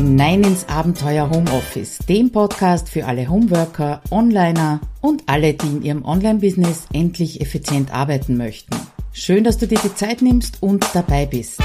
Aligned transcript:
hinein 0.00 0.42
ins 0.44 0.66
Abenteuer 0.66 1.28
Homeoffice, 1.28 1.98
dem 2.08 2.32
Podcast 2.32 2.88
für 2.88 3.04
alle 3.04 3.28
Homeworker, 3.28 4.00
Onliner 4.10 4.80
und 5.02 5.24
alle, 5.26 5.52
die 5.52 5.66
in 5.66 5.82
ihrem 5.82 6.04
Online-Business 6.06 6.86
endlich 6.94 7.42
effizient 7.42 7.92
arbeiten 7.92 8.38
möchten. 8.38 8.74
Schön, 9.12 9.44
dass 9.44 9.58
du 9.58 9.66
dir 9.66 9.78
die 9.78 9.94
Zeit 9.94 10.22
nimmst 10.22 10.62
und 10.62 10.86
dabei 10.94 11.26
bist. 11.26 11.60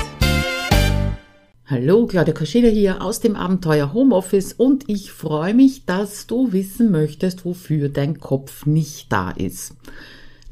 Hallo, 1.65 2.07
Claudia 2.07 2.33
Kascheda 2.33 2.67
hier 2.67 3.01
aus 3.01 3.21
dem 3.21 3.37
Abenteuer 3.37 3.93
Homeoffice 3.93 4.51
und 4.51 4.83
ich 4.89 5.13
freue 5.13 5.53
mich, 5.53 5.85
dass 5.85 6.27
du 6.27 6.51
wissen 6.51 6.91
möchtest, 6.91 7.45
wofür 7.45 7.87
dein 7.87 8.19
Kopf 8.19 8.65
nicht 8.65 9.13
da 9.13 9.31
ist. 9.31 9.75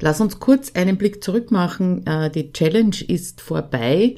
Lass 0.00 0.22
uns 0.22 0.40
kurz 0.40 0.72
einen 0.72 0.96
Blick 0.96 1.22
zurück 1.22 1.50
machen. 1.50 2.06
Äh, 2.06 2.30
die 2.30 2.50
Challenge 2.50 2.96
ist 3.06 3.42
vorbei. 3.42 4.16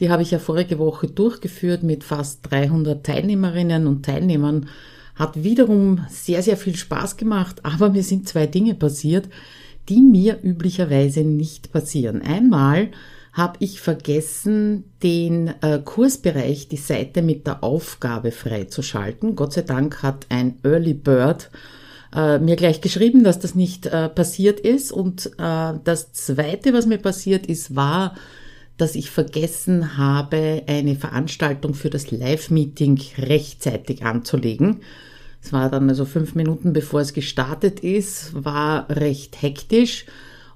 Die 0.00 0.10
habe 0.10 0.22
ich 0.22 0.30
ja 0.30 0.38
vorige 0.38 0.78
Woche 0.78 1.06
durchgeführt 1.06 1.82
mit 1.82 2.04
fast 2.04 2.50
300 2.50 3.04
Teilnehmerinnen 3.04 3.86
und 3.86 4.04
Teilnehmern. 4.04 4.68
Hat 5.14 5.42
wiederum 5.42 6.04
sehr, 6.10 6.42
sehr 6.42 6.56
viel 6.56 6.76
Spaß 6.76 7.16
gemacht, 7.16 7.64
aber 7.64 7.88
mir 7.88 8.02
sind 8.02 8.28
zwei 8.28 8.46
Dinge 8.46 8.74
passiert, 8.74 9.28
die 9.88 10.00
mir 10.00 10.38
üblicherweise 10.42 11.20
nicht 11.20 11.72
passieren. 11.72 12.20
Einmal 12.20 12.90
habe 13.32 13.56
ich 13.60 13.80
vergessen, 13.80 14.84
den 15.02 15.48
äh, 15.60 15.78
Kursbereich, 15.84 16.68
die 16.68 16.76
Seite 16.76 17.22
mit 17.22 17.46
der 17.46 17.62
Aufgabe 17.62 18.30
freizuschalten. 18.30 19.36
Gott 19.36 19.52
sei 19.52 19.62
Dank 19.62 20.02
hat 20.02 20.26
ein 20.30 20.58
Early 20.62 20.94
Bird 20.94 21.50
äh, 22.14 22.38
mir 22.38 22.56
gleich 22.56 22.80
geschrieben, 22.80 23.24
dass 23.24 23.38
das 23.38 23.54
nicht 23.54 23.86
äh, 23.86 24.08
passiert 24.08 24.60
ist. 24.60 24.90
Und 24.90 25.26
äh, 25.38 25.74
das 25.84 26.12
Zweite, 26.12 26.72
was 26.72 26.86
mir 26.86 26.98
passiert 26.98 27.46
ist, 27.46 27.76
war, 27.76 28.14
dass 28.76 28.94
ich 28.94 29.10
vergessen 29.10 29.96
habe, 29.96 30.62
eine 30.66 30.96
Veranstaltung 30.96 31.74
für 31.74 31.90
das 31.90 32.10
Live-Meeting 32.10 33.00
rechtzeitig 33.18 34.04
anzulegen. 34.04 34.80
Es 35.42 35.52
war 35.52 35.70
dann 35.70 35.88
also 35.88 36.04
fünf 36.04 36.34
Minuten 36.34 36.72
bevor 36.72 37.00
es 37.00 37.12
gestartet 37.12 37.80
ist, 37.80 38.32
war 38.34 38.88
recht 38.90 39.40
hektisch. 39.40 40.06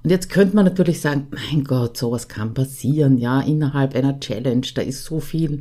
Und 0.02 0.10
jetzt 0.10 0.30
könnte 0.30 0.56
man 0.56 0.64
natürlich 0.64 1.00
sagen, 1.00 1.28
mein 1.30 1.64
Gott, 1.64 1.96
sowas 1.96 2.28
kann 2.28 2.54
passieren, 2.54 3.18
ja, 3.18 3.40
innerhalb 3.40 3.94
einer 3.94 4.18
Challenge, 4.18 4.66
da 4.74 4.82
ist 4.82 5.04
so 5.04 5.20
viel 5.20 5.60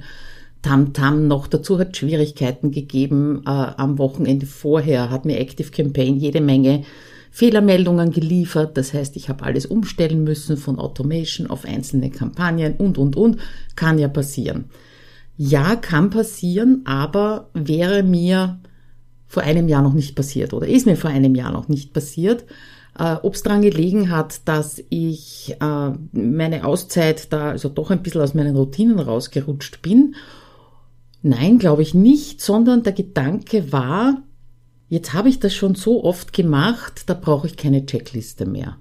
Tamtam 0.61 1.16
-Tam 1.16 1.27
noch. 1.27 1.47
Dazu 1.47 1.79
hat 1.79 1.95
Schwierigkeiten 1.95 2.71
gegeben 2.71 3.44
äh, 3.45 3.49
am 3.49 3.97
Wochenende 3.97 4.45
vorher, 4.45 5.09
hat 5.09 5.25
mir 5.25 5.39
Active 5.39 5.71
Campaign 5.71 6.17
jede 6.17 6.41
Menge 6.41 6.83
Fehlermeldungen 7.30 8.11
geliefert. 8.11 8.77
Das 8.77 8.94
heißt, 8.94 9.16
ich 9.16 9.30
habe 9.30 9.44
alles 9.44 9.66
umstellen 9.66 10.23
müssen 10.23 10.58
von 10.58 10.80
Automation 10.80 11.47
auf 11.47 11.66
einzelne 11.66 12.09
Kampagnen 12.09 12.75
und, 12.77 12.97
und, 12.97 13.16
und. 13.16 13.38
Kann 13.75 13.99
ja 13.99 14.08
passieren. 14.08 14.66
Ja, 15.38 15.75
kann 15.75 16.09
passieren, 16.09 16.81
aber 16.85 17.50
wäre 17.53 18.03
mir 18.03 18.59
vor 19.27 19.44
einem 19.44 19.69
Jahr 19.69 19.83
noch 19.83 19.94
nicht 19.94 20.16
passiert 20.16 20.53
oder 20.53 20.67
ist 20.67 20.85
mir 20.85 20.97
vor 20.97 21.11
einem 21.11 21.35
Jahr 21.35 21.52
noch 21.52 21.69
nicht 21.69 21.94
passiert. 21.94 22.45
Äh, 22.97 23.16
Ob 23.22 23.35
es 23.35 23.44
daran 23.44 23.61
gelegen 23.61 24.09
hat, 24.09 24.47
dass 24.47 24.83
ich 24.89 25.55
äh, 25.61 25.91
meine 26.11 26.66
Auszeit 26.66 27.31
da 27.31 27.52
also 27.52 27.69
doch 27.69 27.91
ein 27.91 28.03
bisschen 28.03 28.22
aus 28.22 28.33
meinen 28.33 28.55
Routinen 28.55 29.00
rausgerutscht 29.00 29.81
bin. 29.81 30.16
Nein, 31.22 31.59
glaube 31.59 31.83
ich 31.83 31.94
nicht, 31.94 32.41
sondern 32.41 32.83
der 32.83 32.94
Gedanke 32.94 33.72
war, 33.72 34.23
Jetzt 34.89 35.13
habe 35.13 35.29
ich 35.29 35.39
das 35.39 35.53
schon 35.53 35.75
so 35.75 36.03
oft 36.03 36.33
gemacht, 36.33 37.03
da 37.05 37.13
brauche 37.13 37.47
ich 37.47 37.55
keine 37.55 37.85
Checkliste 37.85 38.45
mehr. 38.45 38.77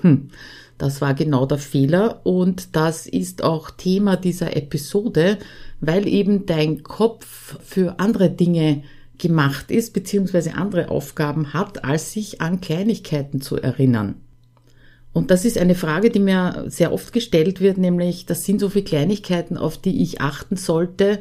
Hm, 0.00 0.30
das 0.78 1.02
war 1.02 1.12
genau 1.12 1.44
der 1.44 1.58
Fehler 1.58 2.24
und 2.24 2.74
das 2.74 3.06
ist 3.06 3.44
auch 3.44 3.70
Thema 3.70 4.16
dieser 4.16 4.56
Episode, 4.56 5.38
weil 5.80 6.08
eben 6.08 6.46
dein 6.46 6.82
Kopf 6.82 7.58
für 7.62 8.00
andere 8.00 8.30
Dinge 8.30 8.82
gemacht 9.18 9.70
ist, 9.70 9.92
beziehungsweise 9.92 10.54
andere 10.54 10.88
Aufgaben 10.88 11.52
hat, 11.52 11.84
als 11.84 12.12
sich 12.12 12.40
an 12.40 12.62
Kleinigkeiten 12.62 13.42
zu 13.42 13.56
erinnern. 13.56 14.14
Und 15.12 15.30
das 15.30 15.44
ist 15.44 15.58
eine 15.58 15.74
Frage, 15.74 16.08
die 16.08 16.20
mir 16.20 16.64
sehr 16.68 16.92
oft 16.92 17.12
gestellt 17.12 17.60
wird, 17.60 17.76
nämlich, 17.76 18.26
das 18.26 18.44
sind 18.44 18.60
so 18.60 18.70
viele 18.70 18.84
Kleinigkeiten, 18.84 19.58
auf 19.58 19.76
die 19.76 20.02
ich 20.02 20.20
achten 20.20 20.56
sollte, 20.56 21.18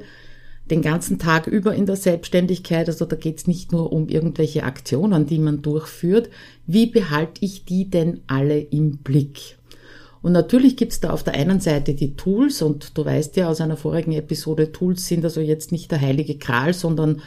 den 0.71 0.81
ganzen 0.81 1.19
Tag 1.19 1.47
über 1.47 1.73
in 1.73 1.85
der 1.85 1.95
Selbstständigkeit. 1.95 2.87
Also 2.87 3.05
da 3.05 3.15
geht 3.15 3.37
es 3.37 3.47
nicht 3.47 3.71
nur 3.71 3.91
um 3.91 4.07
irgendwelche 4.07 4.63
Aktionen, 4.63 5.25
die 5.25 5.39
man 5.39 5.61
durchführt. 5.61 6.29
Wie 6.67 6.85
behalte 6.85 7.43
ich 7.43 7.65
die 7.65 7.89
denn 7.89 8.21
alle 8.27 8.59
im 8.59 8.97
Blick? 8.97 9.57
Und 10.21 10.33
natürlich 10.33 10.75
gibt 10.75 10.91
es 10.91 10.99
da 10.99 11.11
auf 11.11 11.23
der 11.23 11.33
einen 11.33 11.61
Seite 11.61 11.93
die 11.93 12.15
Tools 12.15 12.61
und 12.61 12.97
du 12.97 13.05
weißt 13.05 13.37
ja 13.37 13.47
aus 13.47 13.61
einer 13.61 13.77
vorigen 13.77 14.11
Episode, 14.11 14.71
Tools 14.71 15.07
sind 15.07 15.23
also 15.23 15.39
jetzt 15.39 15.71
nicht 15.71 15.91
der 15.91 16.01
heilige 16.01 16.37
Kral, 16.37 16.73
sondern 16.73 17.21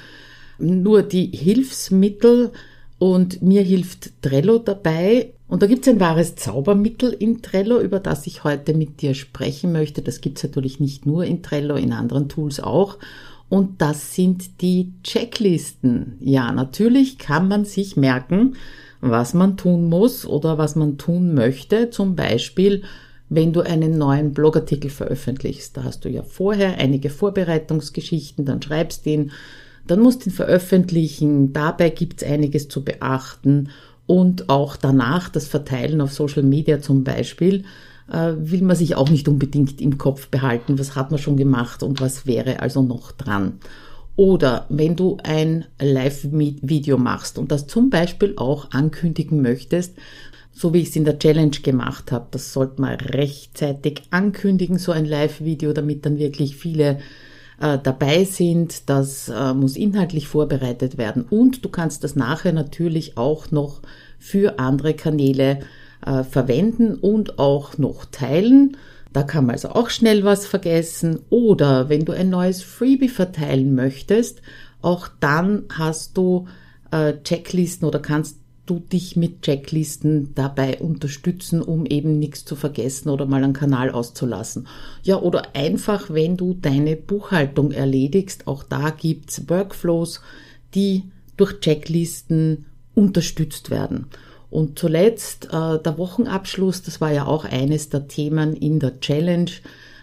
nur 0.59 1.03
die 1.03 1.27
Hilfsmittel 1.35 2.53
und 2.99 3.43
mir 3.43 3.63
hilft 3.63 4.23
Trello 4.23 4.59
dabei. 4.59 5.33
Und 5.49 5.63
da 5.63 5.67
gibt 5.67 5.87
es 5.87 5.93
ein 5.93 6.01
wahres 6.01 6.37
Zaubermittel 6.37 7.13
in 7.13 7.43
Trello, 7.43 7.81
über 7.81 7.99
das 7.99 8.27
ich 8.27 8.45
heute 8.45 8.75
mit 8.75 9.03
dir 9.03 9.15
sprechen 9.15 9.73
möchte. 9.73 10.03
Das 10.03 10.21
gibt 10.21 10.39
es 10.39 10.45
natürlich 10.45 10.79
nicht 10.79 11.05
nur 11.05 11.25
in 11.25 11.43
Trello, 11.43 11.75
in 11.75 11.93
anderen 11.93 12.29
Tools 12.29 12.61
auch. 12.61 12.99
Und 13.53 13.83
das 13.83 14.15
sind 14.15 14.63
die 14.63 14.95
Checklisten. 15.03 16.17
Ja, 16.21 16.53
natürlich 16.53 17.19
kann 17.19 17.49
man 17.49 17.67
sich 17.67 17.99
merken, 17.99 18.57
was 19.03 19.35
man 19.35 19.59
tun 19.59 19.91
muss 19.91 20.25
oder 20.25 20.57
was 20.57 20.75
man 20.75 20.97
tun 20.97 21.35
möchte. 21.35 21.91
Zum 21.91 22.17
Beispiel, 22.17 22.81
wenn 23.29 23.53
du 23.53 23.61
einen 23.61 23.99
neuen 23.99 24.33
Blogartikel 24.33 24.89
veröffentlichst. 24.89 25.77
Da 25.77 25.85
hast 25.85 26.07
du 26.07 26.09
ja 26.09 26.23
vorher 26.23 26.79
einige 26.79 27.11
Vorbereitungsgeschichten, 27.11 28.47
dann 28.47 28.63
schreibst 28.63 29.05
ihn, 29.05 29.33
dann 29.87 30.01
musst 30.01 30.25
du 30.25 30.31
ihn 30.31 30.35
veröffentlichen. 30.35 31.53
Dabei 31.53 31.91
gibt's 31.91 32.23
einiges 32.23 32.69
zu 32.69 32.83
beachten 32.83 33.69
und 34.07 34.49
auch 34.49 34.77
danach 34.77 35.29
das 35.29 35.47
Verteilen 35.47 36.01
auf 36.01 36.15
Social 36.15 36.43
Media 36.43 36.81
zum 36.81 37.05
Beispiel 37.05 37.65
will 38.13 38.63
man 38.63 38.77
sich 38.77 38.95
auch 38.95 39.09
nicht 39.09 39.27
unbedingt 39.27 39.81
im 39.81 39.97
Kopf 39.97 40.29
behalten, 40.29 40.79
was 40.79 40.97
hat 40.97 41.11
man 41.11 41.19
schon 41.19 41.37
gemacht 41.37 41.83
und 41.83 42.01
was 42.01 42.27
wäre 42.27 42.61
also 42.61 42.83
noch 42.83 43.13
dran. 43.13 43.59
Oder 44.17 44.67
wenn 44.69 44.97
du 44.97 45.17
ein 45.23 45.65
Live-Video 45.81 46.99
machst 46.99 47.39
und 47.39 47.51
das 47.51 47.67
zum 47.67 47.89
Beispiel 47.89 48.35
auch 48.37 48.71
ankündigen 48.73 49.41
möchtest, 49.41 49.97
so 50.53 50.75
wie 50.75 50.81
ich 50.81 50.91
es 50.91 50.97
in 50.97 51.05
der 51.05 51.19
Challenge 51.19 51.51
gemacht 51.63 52.13
habe, 52.13 52.27
das 52.31 52.53
sollte 52.53 52.83
man 52.83 52.95
rechtzeitig 52.97 54.03
ankündigen, 54.11 54.79
so 54.79 54.93
ein 54.93 55.07
Live-Video, 55.07 55.73
damit 55.73 56.05
dann 56.05 56.19
wirklich 56.19 56.57
viele 56.57 56.99
äh, 57.59 57.79
dabei 57.83 58.25
sind. 58.25 58.91
Das 58.91 59.31
äh, 59.31 59.55
muss 59.55 59.77
inhaltlich 59.77 60.29
vorbereitet 60.29 60.99
werden 60.99 61.25
und 61.31 61.65
du 61.65 61.71
kannst 61.71 62.05
das 62.05 62.15
nachher 62.15 62.53
natürlich 62.53 63.17
auch 63.17 63.51
noch 63.51 63.81
für 64.19 64.59
andere 64.59 64.93
Kanäle 64.93 65.61
äh, 66.05 66.25
verwenden 66.25 66.95
und 66.95 67.39
auch 67.39 67.79
noch 67.79 68.05
teilen. 68.07 68.77
Da 69.13 69.23
kann 69.23 69.47
man 69.47 69.55
also 69.55 69.71
auch 69.71 69.91
schnell 69.91 70.25
was 70.25 70.47
vergessen. 70.47 71.21
Oder 71.31 71.89
wenn 71.89 72.05
du 72.05 72.13
ein 72.13 72.31
neues 72.31 72.63
Freebie 72.63 73.09
verteilen 73.09 73.75
möchtest, 73.75 74.43
auch 74.81 75.09
dann 75.21 75.65
hast 75.71 76.17
du 76.17 76.47
äh, 76.91 77.15
Checklisten 77.23 77.87
oder 77.87 78.01
kannst 78.01 78.39
du 78.67 78.79
dich 78.79 79.17
mit 79.17 79.43
Checklisten 79.43 80.35
dabei 80.35 80.79
unterstützen, 80.79 81.63
um 81.63 81.85
eben 81.85 82.19
nichts 82.19 82.45
zu 82.45 82.55
vergessen 82.55 83.09
oder 83.11 83.27
mal 83.27 83.43
einen 83.43 83.53
Kanal 83.53 83.91
auszulassen. 83.91 84.69
Ja, 85.03 85.21
oder 85.21 85.55
einfach, 85.55 86.11
wenn 86.11 86.37
du 86.37 86.55
deine 86.55 86.97
Buchhaltung 86.97 87.73
erledigst, 87.73 88.47
auch 88.47 88.63
da 88.63 88.91
gibt's 88.91 89.49
Workflows, 89.49 90.21
die 90.75 91.11
durch 91.37 91.61
Checklisten 91.61 92.67
unterstützt 92.95 93.71
werden. 93.71 94.07
Und 94.53 94.79
zuletzt 94.79 95.47
äh, 95.47 95.79
der 95.83 95.97
Wochenabschluss, 95.97 96.83
das 96.83 97.01
war 97.01 97.11
ja 97.11 97.25
auch 97.25 97.47
eines 97.47 97.89
der 97.89 98.07
Themen 98.07 98.53
in 98.53 98.81
der 98.81 99.01
Challenge, 99.01 99.51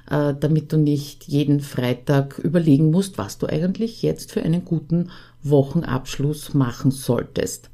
äh, 0.10 0.34
damit 0.40 0.74
du 0.74 0.78
nicht 0.78 1.25
jeden 1.25 1.60
Freitag 1.60 2.40
überlegen 2.40 2.90
musst, 2.90 3.19
was 3.19 3.38
du 3.38 3.46
eigentlich 3.46 4.01
jetzt 4.01 4.31
für 4.31 4.42
einen 4.42 4.66
guten 4.66 5.12
Wochenabschluss 5.44 6.56
machen 6.56 6.90
solltest. 6.90 7.69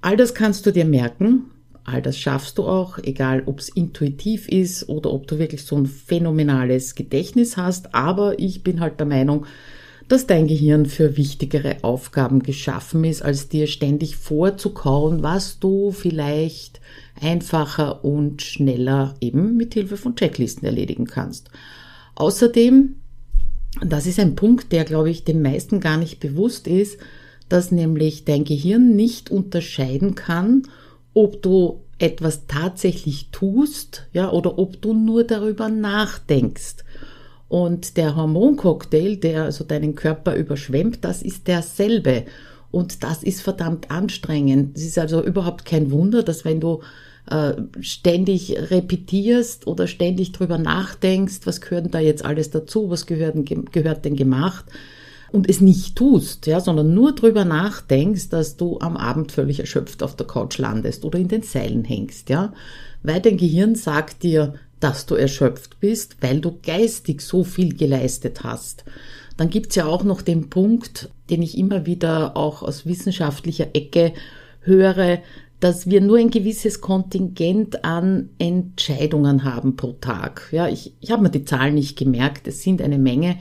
All 0.00 0.16
das 0.16 0.32
kannst 0.32 0.64
du 0.64 0.72
dir 0.72 0.86
merken, 0.86 1.50
all 1.84 2.00
das 2.00 2.16
schaffst 2.16 2.56
du 2.56 2.64
auch, 2.64 2.96
egal 2.96 3.42
ob 3.44 3.58
es 3.58 3.68
intuitiv 3.68 4.48
ist 4.48 4.88
oder 4.88 5.12
ob 5.12 5.26
du 5.26 5.38
wirklich 5.38 5.66
so 5.66 5.76
ein 5.76 5.84
phänomenales 5.84 6.94
Gedächtnis 6.94 7.58
hast, 7.58 7.94
aber 7.94 8.38
ich 8.38 8.62
bin 8.62 8.80
halt 8.80 8.98
der 8.98 9.06
Meinung, 9.06 9.44
dass 10.08 10.26
dein 10.26 10.46
Gehirn 10.46 10.86
für 10.86 11.16
wichtigere 11.16 11.76
Aufgaben 11.82 12.42
geschaffen 12.42 13.04
ist, 13.04 13.22
als 13.22 13.48
dir 13.48 13.66
ständig 13.66 14.16
vorzukauen, 14.16 15.22
was 15.22 15.58
du 15.58 15.90
vielleicht 15.92 16.80
einfacher 17.20 18.04
und 18.04 18.42
schneller 18.42 19.14
eben 19.20 19.56
mit 19.56 19.74
Hilfe 19.74 19.96
von 19.96 20.16
Checklisten 20.16 20.66
erledigen 20.66 21.06
kannst. 21.06 21.50
Außerdem, 22.14 22.96
das 23.80 24.06
ist 24.06 24.18
ein 24.18 24.36
Punkt, 24.36 24.72
der 24.72 24.84
glaube 24.84 25.10
ich 25.10 25.24
den 25.24 25.42
meisten 25.42 25.80
gar 25.80 25.96
nicht 25.96 26.20
bewusst 26.20 26.66
ist, 26.66 26.98
dass 27.48 27.70
nämlich 27.70 28.24
dein 28.24 28.44
Gehirn 28.44 28.96
nicht 28.96 29.30
unterscheiden 29.30 30.14
kann, 30.14 30.62
ob 31.14 31.42
du 31.42 31.82
etwas 31.98 32.46
tatsächlich 32.46 33.28
tust, 33.30 34.06
ja, 34.12 34.30
oder 34.30 34.58
ob 34.58 34.80
du 34.82 34.92
nur 34.92 35.24
darüber 35.24 35.68
nachdenkst. 35.68 36.76
Und 37.52 37.98
der 37.98 38.16
Hormoncocktail, 38.16 39.18
der 39.18 39.42
also 39.42 39.62
deinen 39.62 39.94
Körper 39.94 40.34
überschwemmt, 40.36 41.04
das 41.04 41.20
ist 41.20 41.48
derselbe. 41.48 42.24
Und 42.70 43.02
das 43.02 43.22
ist 43.22 43.42
verdammt 43.42 43.90
anstrengend. 43.90 44.74
Es 44.74 44.86
ist 44.86 44.98
also 44.98 45.22
überhaupt 45.22 45.66
kein 45.66 45.90
Wunder, 45.90 46.22
dass 46.22 46.46
wenn 46.46 46.60
du 46.60 46.80
äh, 47.28 47.52
ständig 47.80 48.56
repetierst 48.70 49.66
oder 49.66 49.86
ständig 49.86 50.32
drüber 50.32 50.56
nachdenkst, 50.56 51.40
was 51.44 51.60
gehört 51.60 51.92
da 51.92 52.00
jetzt 52.00 52.24
alles 52.24 52.48
dazu, 52.48 52.88
was 52.88 53.04
gehört, 53.04 53.36
gehört 53.70 54.06
denn 54.06 54.16
gemacht, 54.16 54.64
und 55.30 55.46
es 55.46 55.60
nicht 55.60 55.94
tust, 55.94 56.46
ja, 56.46 56.58
sondern 56.58 56.94
nur 56.94 57.14
drüber 57.14 57.44
nachdenkst, 57.44 58.30
dass 58.30 58.56
du 58.56 58.78
am 58.80 58.96
Abend 58.96 59.30
völlig 59.30 59.60
erschöpft 59.60 60.02
auf 60.02 60.16
der 60.16 60.26
Couch 60.26 60.56
landest 60.56 61.04
oder 61.04 61.18
in 61.18 61.28
den 61.28 61.42
Seilen 61.42 61.84
hängst, 61.84 62.30
ja, 62.30 62.54
weil 63.02 63.20
dein 63.20 63.36
Gehirn 63.36 63.74
sagt 63.74 64.22
dir, 64.22 64.54
dass 64.82 65.06
du 65.06 65.14
erschöpft 65.14 65.78
bist, 65.80 66.16
weil 66.20 66.40
du 66.40 66.58
geistig 66.62 67.20
so 67.20 67.44
viel 67.44 67.74
geleistet 67.74 68.42
hast. 68.42 68.84
Dann 69.36 69.48
gibt's 69.48 69.76
ja 69.76 69.86
auch 69.86 70.04
noch 70.04 70.22
den 70.22 70.50
Punkt, 70.50 71.08
den 71.30 71.42
ich 71.42 71.56
immer 71.56 71.86
wieder 71.86 72.36
auch 72.36 72.62
aus 72.62 72.84
wissenschaftlicher 72.84 73.68
Ecke 73.74 74.12
höre, 74.60 75.18
dass 75.60 75.88
wir 75.88 76.00
nur 76.00 76.18
ein 76.18 76.30
gewisses 76.30 76.80
Kontingent 76.80 77.84
an 77.84 78.30
Entscheidungen 78.38 79.44
haben 79.44 79.76
pro 79.76 79.92
Tag. 79.92 80.48
Ja, 80.50 80.66
ich, 80.66 80.92
ich 81.00 81.12
habe 81.12 81.22
mir 81.22 81.30
die 81.30 81.44
Zahlen 81.44 81.74
nicht 81.74 81.96
gemerkt, 81.96 82.48
es 82.48 82.62
sind 82.62 82.82
eine 82.82 82.98
Menge, 82.98 83.36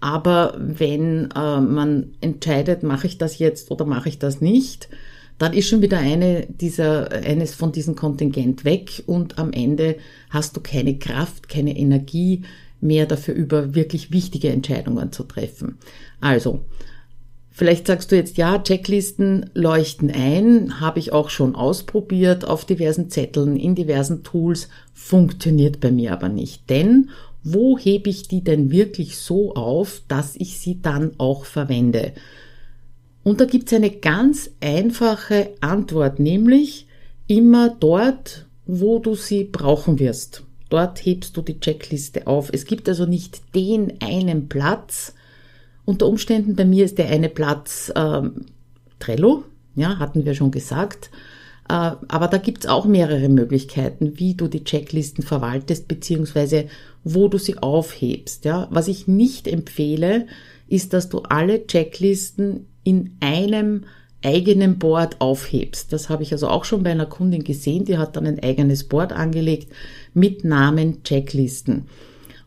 aber 0.00 0.54
wenn 0.58 1.30
äh, 1.34 1.60
man 1.60 2.14
entscheidet, 2.20 2.82
mache 2.82 3.06
ich 3.06 3.16
das 3.16 3.38
jetzt 3.38 3.70
oder 3.70 3.86
mache 3.86 4.10
ich 4.10 4.18
das 4.18 4.42
nicht, 4.42 4.90
dann 5.38 5.52
ist 5.52 5.68
schon 5.68 5.82
wieder 5.82 5.98
eine 5.98 6.46
dieser, 6.46 7.10
eines 7.10 7.54
von 7.54 7.72
diesem 7.72 7.96
Kontingent 7.96 8.64
weg 8.64 9.02
und 9.06 9.38
am 9.38 9.52
Ende 9.52 9.96
hast 10.30 10.56
du 10.56 10.60
keine 10.60 10.98
Kraft, 10.98 11.48
keine 11.48 11.76
Energie 11.76 12.42
mehr 12.80 13.06
dafür 13.06 13.34
über 13.34 13.74
wirklich 13.74 14.12
wichtige 14.12 14.50
Entscheidungen 14.50 15.12
zu 15.12 15.24
treffen. 15.24 15.78
Also, 16.20 16.60
Vielleicht 17.54 17.86
sagst 17.86 18.10
du 18.10 18.16
jetzt, 18.16 18.38
ja, 18.38 18.58
Checklisten 18.58 19.50
leuchten 19.52 20.10
ein, 20.10 20.80
habe 20.80 20.98
ich 20.98 21.12
auch 21.12 21.28
schon 21.28 21.54
ausprobiert 21.54 22.46
auf 22.46 22.64
diversen 22.64 23.10
Zetteln, 23.10 23.56
in 23.58 23.74
diversen 23.74 24.22
Tools, 24.22 24.70
funktioniert 24.94 25.78
bei 25.78 25.92
mir 25.92 26.14
aber 26.14 26.30
nicht. 26.30 26.70
Denn 26.70 27.10
wo 27.44 27.76
hebe 27.78 28.08
ich 28.08 28.26
die 28.26 28.42
denn 28.42 28.70
wirklich 28.70 29.18
so 29.18 29.54
auf, 29.54 30.00
dass 30.08 30.34
ich 30.36 30.58
sie 30.58 30.80
dann 30.80 31.12
auch 31.18 31.44
verwende? 31.44 32.12
Und 33.24 33.40
da 33.40 33.44
gibt 33.44 33.68
es 33.68 33.76
eine 33.76 33.90
ganz 33.90 34.50
einfache 34.60 35.50
Antwort, 35.60 36.18
nämlich 36.18 36.86
immer 37.26 37.70
dort, 37.70 38.46
wo 38.66 38.98
du 38.98 39.14
sie 39.14 39.44
brauchen 39.44 39.98
wirst. 39.98 40.42
Dort 40.68 41.04
hebst 41.04 41.36
du 41.36 41.42
die 41.42 41.60
Checkliste 41.60 42.26
auf. 42.26 42.48
Es 42.52 42.64
gibt 42.64 42.88
also 42.88 43.06
nicht 43.06 43.54
den 43.54 44.00
einen 44.00 44.48
Platz. 44.48 45.14
Unter 45.84 46.06
Umständen 46.06 46.56
bei 46.56 46.64
mir 46.64 46.84
ist 46.84 46.98
der 46.98 47.10
eine 47.10 47.28
Platz 47.28 47.92
ähm, 47.94 48.46
Trello, 48.98 49.44
ja, 49.74 49.98
hatten 49.98 50.24
wir 50.24 50.34
schon 50.34 50.50
gesagt. 50.50 51.10
Äh, 51.68 51.92
aber 52.08 52.28
da 52.28 52.38
gibt's 52.38 52.66
auch 52.66 52.86
mehrere 52.86 53.28
Möglichkeiten, 53.28 54.18
wie 54.18 54.34
du 54.34 54.48
die 54.48 54.64
Checklisten 54.64 55.22
verwaltest, 55.22 55.88
beziehungsweise 55.88 56.66
wo 57.04 57.28
du 57.28 57.38
sie 57.38 57.58
aufhebst. 57.58 58.44
Ja. 58.44 58.68
Was 58.70 58.88
ich 58.88 59.06
nicht 59.06 59.46
empfehle, 59.46 60.26
ist, 60.68 60.92
dass 60.92 61.08
du 61.08 61.20
alle 61.20 61.66
Checklisten 61.66 62.66
in 62.84 63.16
einem 63.20 63.84
eigenen 64.24 64.78
Board 64.78 65.20
aufhebst. 65.20 65.92
Das 65.92 66.08
habe 66.08 66.22
ich 66.22 66.32
also 66.32 66.48
auch 66.48 66.64
schon 66.64 66.82
bei 66.82 66.90
einer 66.90 67.06
Kundin 67.06 67.44
gesehen, 67.44 67.84
die 67.84 67.98
hat 67.98 68.16
dann 68.16 68.26
ein 68.26 68.42
eigenes 68.42 68.84
Board 68.84 69.12
angelegt 69.12 69.72
mit 70.14 70.44
Namen 70.44 71.02
Checklisten. 71.02 71.86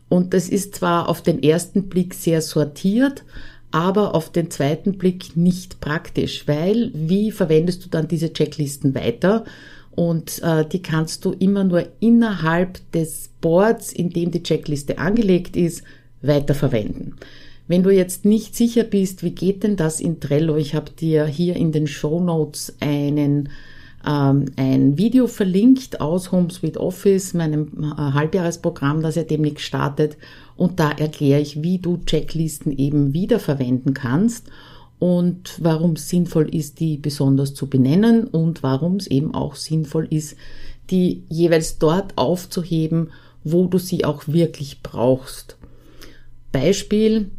Und 0.08 0.34
das 0.34 0.48
ist 0.48 0.74
zwar 0.76 1.08
auf 1.08 1.22
den 1.22 1.42
ersten 1.42 1.88
Blick 1.88 2.14
sehr 2.14 2.40
sortiert, 2.40 3.24
aber 3.72 4.14
auf 4.14 4.30
den 4.30 4.50
zweiten 4.50 4.96
Blick 4.96 5.36
nicht 5.36 5.80
praktisch, 5.80 6.46
weil 6.46 6.90
wie 6.94 7.30
verwendest 7.32 7.84
du 7.84 7.88
dann 7.88 8.08
diese 8.08 8.32
Checklisten 8.32 8.94
weiter? 8.94 9.44
Und 9.90 10.42
äh, 10.42 10.64
die 10.64 10.82
kannst 10.82 11.24
du 11.24 11.32
immer 11.32 11.64
nur 11.64 11.86
innerhalb 12.00 12.80
des 12.92 13.30
Boards, 13.40 13.92
in 13.92 14.10
dem 14.10 14.30
die 14.30 14.42
Checkliste 14.42 14.98
angelegt 14.98 15.56
ist, 15.56 15.82
weiterverwenden. 16.22 17.16
Wenn 17.68 17.82
du 17.82 17.90
jetzt 17.90 18.24
nicht 18.24 18.54
sicher 18.54 18.84
bist, 18.84 19.22
wie 19.22 19.32
geht 19.32 19.62
denn 19.62 19.76
das 19.76 20.00
in 20.00 20.20
Trello, 20.20 20.56
ich 20.56 20.74
habe 20.74 20.92
dir 20.92 21.26
hier 21.26 21.56
in 21.56 21.72
den 21.72 21.86
Show 21.86 22.20
Notes 22.20 22.76
einen 22.80 23.48
ähm, 24.06 24.46
ein 24.56 24.96
Video 24.96 25.26
verlinkt 25.26 26.00
aus 26.00 26.30
HomeSuite 26.30 26.80
Office, 26.80 27.34
meinem 27.34 27.72
äh, 27.82 27.96
Halbjahresprogramm, 27.96 29.02
das 29.02 29.16
ja 29.16 29.24
demnächst 29.24 29.66
startet. 29.66 30.16
Und 30.56 30.78
da 30.78 30.92
erkläre 30.92 31.40
ich, 31.40 31.62
wie 31.62 31.78
du 31.78 31.98
Checklisten 32.06 32.76
eben 32.76 33.12
wiederverwenden 33.12 33.94
kannst 33.94 34.46
und 34.98 35.58
warum 35.60 35.92
es 35.92 36.08
sinnvoll 36.08 36.54
ist, 36.54 36.78
die 36.80 36.96
besonders 36.96 37.54
zu 37.54 37.68
benennen 37.68 38.24
und 38.24 38.62
warum 38.62 38.96
es 38.96 39.08
eben 39.08 39.34
auch 39.34 39.56
sinnvoll 39.56 40.06
ist, 40.08 40.36
die 40.90 41.24
jeweils 41.28 41.78
dort 41.78 42.16
aufzuheben, 42.16 43.10
wo 43.42 43.66
du 43.66 43.78
sie 43.78 44.04
auch 44.04 44.28
wirklich 44.28 44.82
brauchst. 44.82 45.56
Beispiel, 46.52 47.30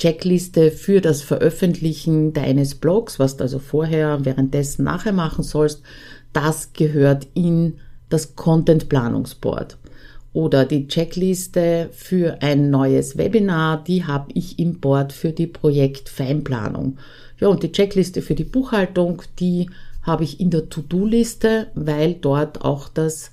Checkliste 0.00 0.70
für 0.70 1.02
das 1.02 1.20
Veröffentlichen 1.20 2.32
deines 2.32 2.74
Blogs, 2.74 3.18
was 3.18 3.36
du 3.36 3.44
also 3.44 3.58
vorher, 3.58 4.24
währenddessen, 4.24 4.84
nachher 4.84 5.12
machen 5.12 5.44
sollst, 5.44 5.82
das 6.32 6.72
gehört 6.72 7.28
in 7.34 7.74
das 8.08 8.34
Content 8.34 8.88
Planungsboard. 8.88 9.76
Oder 10.32 10.64
die 10.64 10.88
Checkliste 10.88 11.90
für 11.92 12.40
ein 12.40 12.70
neues 12.70 13.18
Webinar, 13.18 13.84
die 13.84 14.04
habe 14.04 14.32
ich 14.32 14.58
im 14.58 14.80
Board 14.80 15.12
für 15.12 15.32
die 15.32 15.46
Projektfeinplanung. 15.46 16.96
Ja, 17.38 17.48
und 17.48 17.62
die 17.62 17.72
Checkliste 17.72 18.22
für 18.22 18.34
die 18.34 18.44
Buchhaltung, 18.44 19.22
die 19.38 19.68
habe 20.02 20.24
ich 20.24 20.40
in 20.40 20.50
der 20.50 20.70
To-Do-Liste, 20.70 21.66
weil 21.74 22.14
dort 22.14 22.62
auch 22.62 22.88
das 22.88 23.32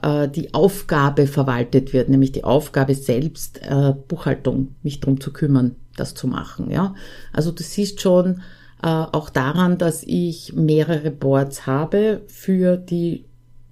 die 0.00 0.54
Aufgabe 0.54 1.26
verwaltet 1.26 1.92
wird, 1.92 2.08
nämlich 2.08 2.30
die 2.30 2.44
Aufgabe 2.44 2.94
selbst, 2.94 3.60
äh, 3.62 3.94
Buchhaltung, 4.06 4.76
mich 4.84 5.00
drum 5.00 5.20
zu 5.20 5.32
kümmern, 5.32 5.74
das 5.96 6.14
zu 6.14 6.28
machen. 6.28 6.70
Ja, 6.70 6.94
also 7.32 7.50
du 7.50 7.64
siehst 7.64 8.00
schon 8.00 8.42
äh, 8.82 8.86
auch 8.86 9.28
daran, 9.28 9.76
dass 9.78 10.04
ich 10.04 10.52
mehrere 10.54 11.10
Boards 11.10 11.66
habe 11.66 12.22
für 12.28 12.76
die 12.76 13.24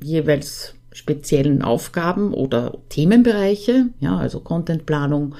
jeweils 0.02 0.74
speziellen 0.92 1.62
Aufgaben 1.62 2.34
oder 2.34 2.78
Themenbereiche. 2.88 3.86
Ja, 4.00 4.16
also 4.16 4.40
Contentplanung, 4.40 5.34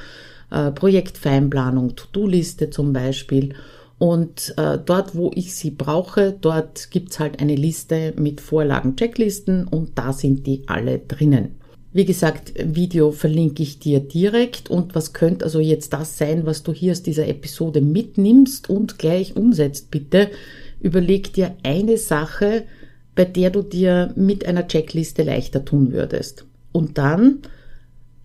äh, 0.50 0.70
Projektfeinplanung, 0.70 1.96
To-Do-Liste 1.96 2.70
zum 2.70 2.92
Beispiel. 2.92 3.54
Und 3.98 4.54
äh, 4.58 4.78
dort, 4.84 5.14
wo 5.14 5.30
ich 5.34 5.54
sie 5.54 5.70
brauche, 5.70 6.36
dort 6.38 6.90
gibt's 6.90 7.18
halt 7.18 7.40
eine 7.40 7.54
Liste 7.54 8.12
mit 8.16 8.40
Vorlagen, 8.40 8.96
Checklisten 8.96 9.66
und 9.66 9.98
da 9.98 10.12
sind 10.12 10.46
die 10.46 10.64
alle 10.66 10.98
drinnen. 10.98 11.56
Wie 11.92 12.04
gesagt, 12.04 12.52
Video 12.62 13.10
verlinke 13.10 13.62
ich 13.62 13.78
dir 13.78 14.00
direkt 14.00 14.68
und 14.68 14.94
was 14.94 15.14
könnte 15.14 15.46
also 15.46 15.60
jetzt 15.60 15.94
das 15.94 16.18
sein, 16.18 16.44
was 16.44 16.62
du 16.62 16.74
hier 16.74 16.92
aus 16.92 17.02
dieser 17.02 17.26
Episode 17.26 17.80
mitnimmst 17.80 18.68
und 18.68 18.98
gleich 18.98 19.34
umsetzt, 19.34 19.90
bitte. 19.90 20.30
Überleg 20.78 21.32
dir 21.32 21.56
eine 21.62 21.96
Sache, 21.96 22.64
bei 23.14 23.24
der 23.24 23.48
du 23.48 23.62
dir 23.62 24.12
mit 24.14 24.44
einer 24.44 24.68
Checkliste 24.68 25.22
leichter 25.22 25.64
tun 25.64 25.90
würdest. 25.92 26.44
Und 26.70 26.98
dann 26.98 27.38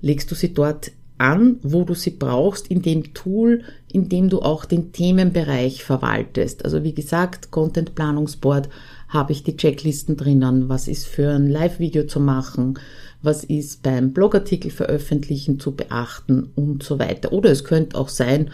legst 0.01 0.29
du 0.29 0.35
sie 0.35 0.53
dort 0.53 0.91
an, 1.21 1.57
wo 1.63 1.83
du 1.83 1.93
sie 1.93 2.11
brauchst, 2.11 2.67
in 2.67 2.81
dem 2.81 3.13
Tool, 3.13 3.63
in 3.91 4.09
dem 4.09 4.29
du 4.29 4.41
auch 4.41 4.65
den 4.65 4.91
Themenbereich 4.91 5.83
verwaltest. 5.83 6.65
Also 6.65 6.83
wie 6.83 6.93
gesagt, 6.93 7.51
Content 7.51 7.95
Planungsboard 7.95 8.69
habe 9.07 9.31
ich 9.31 9.43
die 9.43 9.55
Checklisten 9.55 10.17
drinnen. 10.17 10.67
Was 10.67 10.87
ist 10.87 11.05
für 11.05 11.29
ein 11.29 11.49
Live-Video 11.49 12.05
zu 12.05 12.19
machen? 12.19 12.79
was 13.21 13.43
ist 13.43 13.83
beim 13.83 14.13
Blogartikel 14.13 14.71
veröffentlichen 14.71 15.59
zu 15.59 15.75
beachten 15.75 16.51
und 16.55 16.83
so 16.83 16.99
weiter. 16.99 17.31
Oder 17.31 17.51
es 17.51 17.63
könnte 17.63 17.97
auch 17.97 18.09
sein, 18.09 18.49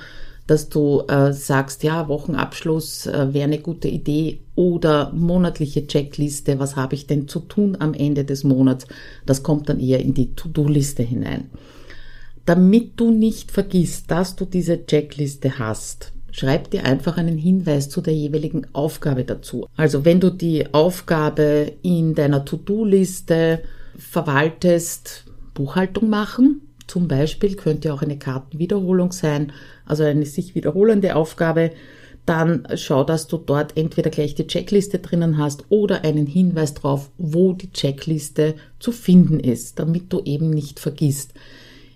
dass 0.45 0.69
du 0.69 1.03
äh, 1.07 1.33
sagst, 1.33 1.83
ja, 1.83 2.07
Wochenabschluss 2.07 3.05
äh, 3.07 3.33
wäre 3.33 3.45
eine 3.45 3.59
gute 3.59 3.89
Idee 3.89 4.39
oder 4.55 5.11
monatliche 5.11 5.87
Checkliste, 5.87 6.57
was 6.59 6.75
habe 6.77 6.95
ich 6.95 7.05
denn 7.05 7.27
zu 7.27 7.41
tun 7.41 7.75
am 7.79 7.93
Ende 7.93 8.23
des 8.23 8.43
Monats, 8.45 8.87
das 9.25 9.43
kommt 9.43 9.67
dann 9.67 9.79
eher 9.79 9.99
in 9.99 10.13
die 10.13 10.33
To-Do-Liste 10.35 11.03
hinein. 11.03 11.49
Damit 12.47 12.93
du 12.95 13.11
nicht 13.11 13.51
vergisst, 13.51 14.09
dass 14.09 14.37
du 14.37 14.45
diese 14.45 14.85
Checkliste 14.85 15.59
hast, 15.59 16.13
schreib 16.31 16.71
dir 16.71 16.85
einfach 16.85 17.17
einen 17.17 17.37
Hinweis 17.37 17.89
zu 17.89 17.99
der 17.99 18.13
jeweiligen 18.13 18.65
Aufgabe 18.71 19.25
dazu. 19.25 19.67
Also 19.75 20.05
wenn 20.05 20.21
du 20.21 20.29
die 20.29 20.73
Aufgabe 20.73 21.73
in 21.81 22.15
deiner 22.15 22.45
To-Do-Liste 22.45 23.61
verwaltest, 23.97 25.25
Buchhaltung 25.53 26.09
machen. 26.09 26.61
Zum 26.87 27.09
Beispiel 27.09 27.55
könnte 27.55 27.93
auch 27.93 28.01
eine 28.01 28.17
Kartenwiederholung 28.17 29.11
sein, 29.11 29.51
also 29.85 30.03
eine 30.03 30.25
sich 30.25 30.55
wiederholende 30.55 31.17
Aufgabe. 31.17 31.71
Dann 32.25 32.65
schau, 32.75 33.03
dass 33.03 33.27
du 33.27 33.37
dort 33.37 33.75
entweder 33.75 34.09
gleich 34.09 34.35
die 34.35 34.47
Checkliste 34.47 34.99
drinnen 34.99 35.37
hast 35.37 35.65
oder 35.67 36.05
einen 36.05 36.27
Hinweis 36.27 36.75
drauf, 36.75 37.09
wo 37.17 37.51
die 37.53 37.71
Checkliste 37.71 38.55
zu 38.79 38.93
finden 38.93 39.39
ist, 39.39 39.79
damit 39.79 40.13
du 40.13 40.21
eben 40.23 40.49
nicht 40.49 40.79
vergisst. 40.79 41.33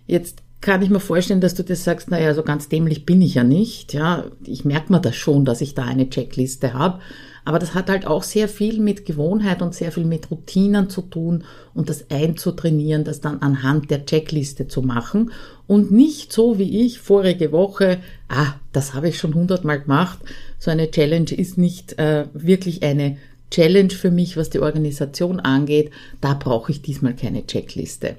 Jetzt 0.07 0.40
kann 0.61 0.81
ich 0.83 0.89
mir 0.89 0.99
vorstellen, 0.99 1.41
dass 1.41 1.55
du 1.55 1.63
dir 1.63 1.75
sagst, 1.75 2.11
naja, 2.11 2.33
so 2.33 2.43
ganz 2.43 2.69
dämlich 2.69 3.05
bin 3.05 3.21
ich 3.21 3.35
ja 3.35 3.43
nicht. 3.43 3.93
Ja, 3.93 4.25
ich 4.45 4.63
merke 4.63 4.93
mir 4.93 4.99
das 4.99 5.15
schon, 5.15 5.43
dass 5.43 5.61
ich 5.61 5.73
da 5.73 5.83
eine 5.83 6.09
Checkliste 6.09 6.73
habe. 6.73 6.99
Aber 7.43 7.57
das 7.57 7.73
hat 7.73 7.89
halt 7.89 8.05
auch 8.05 8.21
sehr 8.21 8.47
viel 8.47 8.79
mit 8.79 9.05
Gewohnheit 9.05 9.63
und 9.63 9.73
sehr 9.73 9.91
viel 9.91 10.05
mit 10.05 10.29
Routinen 10.29 10.89
zu 10.89 11.01
tun 11.01 11.43
und 11.73 11.89
das 11.89 12.11
einzutrainieren, 12.11 13.03
das 13.03 13.19
dann 13.19 13.39
anhand 13.39 13.89
der 13.89 14.05
Checkliste 14.05 14.67
zu 14.67 14.83
machen 14.83 15.31
und 15.65 15.91
nicht 15.91 16.31
so 16.31 16.59
wie 16.59 16.85
ich 16.85 16.99
vorige 16.99 17.51
Woche, 17.51 17.99
ah, 18.27 18.53
das 18.73 18.93
habe 18.93 19.09
ich 19.09 19.17
schon 19.17 19.33
hundertmal 19.33 19.81
gemacht. 19.81 20.19
So 20.59 20.69
eine 20.69 20.91
Challenge 20.91 21.31
ist 21.31 21.57
nicht 21.57 21.97
äh, 21.97 22.25
wirklich 22.33 22.83
eine 22.83 23.17
Challenge 23.49 23.89
für 23.89 24.11
mich, 24.11 24.37
was 24.37 24.51
die 24.51 24.59
Organisation 24.59 25.39
angeht. 25.39 25.89
Da 26.21 26.35
brauche 26.35 26.71
ich 26.71 26.81
diesmal 26.81 27.15
keine 27.15 27.47
Checkliste. 27.47 28.17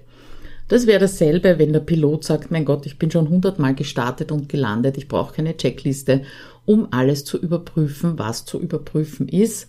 Das 0.73 0.87
wäre 0.87 1.01
dasselbe, 1.01 1.59
wenn 1.59 1.75
der 1.75 1.81
Pilot 1.81 2.25
sagt, 2.25 2.51
mein 2.51 2.65
Gott, 2.65 2.87
ich 2.87 2.99
bin 2.99 3.11
schon 3.11 3.29
hundertmal 3.29 3.75
gestartet 3.75 4.33
und 4.33 4.49
gelandet, 4.49 4.97
ich 4.97 5.07
brauche 5.07 5.35
keine 5.35 5.55
Checkliste, 5.55 6.23
um 6.65 6.89
alles 6.93 7.27
zu 7.27 7.39
überprüfen, 7.39 8.19
was 8.19 8.47
zu 8.47 8.59
überprüfen 8.59 9.29
ist. 9.29 9.67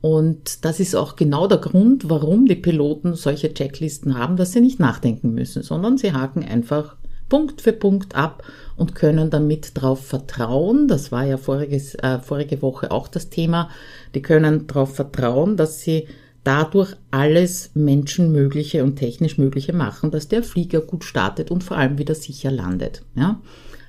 Und 0.00 0.64
das 0.64 0.80
ist 0.80 0.96
auch 0.96 1.14
genau 1.14 1.46
der 1.46 1.58
Grund, 1.58 2.08
warum 2.08 2.46
die 2.46 2.54
Piloten 2.54 3.16
solche 3.16 3.52
Checklisten 3.52 4.18
haben, 4.18 4.38
dass 4.38 4.52
sie 4.52 4.62
nicht 4.62 4.80
nachdenken 4.80 5.34
müssen, 5.34 5.62
sondern 5.62 5.98
sie 5.98 6.14
haken 6.14 6.42
einfach 6.42 6.96
Punkt 7.28 7.60
für 7.60 7.74
Punkt 7.74 8.14
ab 8.14 8.42
und 8.76 8.94
können 8.94 9.28
damit 9.28 9.76
darauf 9.76 10.06
vertrauen, 10.06 10.88
das 10.88 11.12
war 11.12 11.26
ja 11.26 11.36
voriges, 11.36 11.96
äh, 11.96 12.18
vorige 12.20 12.62
Woche 12.62 12.92
auch 12.92 13.08
das 13.08 13.28
Thema, 13.28 13.68
die 14.14 14.22
können 14.22 14.66
darauf 14.66 14.94
vertrauen, 14.94 15.58
dass 15.58 15.80
sie 15.80 16.06
dadurch 16.46 16.94
alles 17.10 17.70
Menschenmögliche 17.74 18.84
und 18.84 18.96
technisch 18.96 19.36
Mögliche 19.36 19.72
machen, 19.72 20.10
dass 20.10 20.28
der 20.28 20.42
Flieger 20.42 20.80
gut 20.80 21.04
startet 21.04 21.50
und 21.50 21.64
vor 21.64 21.76
allem 21.76 21.98
wieder 21.98 22.14
sicher 22.14 22.50
landet. 22.50 23.02
Ja? 23.16 23.40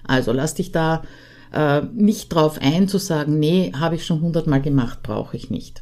Also 0.05 0.31
lass 0.31 0.55
dich 0.55 0.71
da 0.71 1.03
äh, 1.53 1.81
nicht 1.93 2.29
drauf 2.29 2.59
ein 2.59 2.87
zu 2.87 2.97
sagen, 2.97 3.39
nee, 3.39 3.71
habe 3.77 3.95
ich 3.95 4.05
schon 4.05 4.21
hundertmal 4.21 4.61
gemacht, 4.61 5.03
brauche 5.03 5.37
ich 5.37 5.51
nicht. 5.51 5.81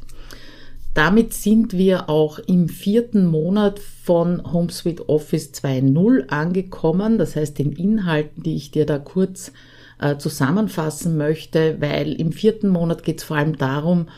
Damit 0.92 1.34
sind 1.34 1.72
wir 1.74 2.08
auch 2.08 2.38
im 2.38 2.68
vierten 2.68 3.26
Monat 3.26 3.78
von 3.78 4.50
HomeSuite 4.50 5.08
Office 5.08 5.52
2.0 5.52 6.28
angekommen. 6.28 7.18
Das 7.18 7.36
heißt, 7.36 7.58
den 7.58 7.72
Inhalten, 7.72 8.42
die 8.42 8.56
ich 8.56 8.70
dir 8.70 8.86
da 8.86 8.98
kurz 8.98 9.52
äh, 10.00 10.16
zusammenfassen 10.16 11.16
möchte, 11.16 11.76
weil 11.80 12.12
im 12.12 12.32
vierten 12.32 12.68
Monat 12.68 13.02
geht 13.02 13.18
es 13.18 13.24
vor 13.24 13.36
allem 13.36 13.56
darum, 13.56 14.08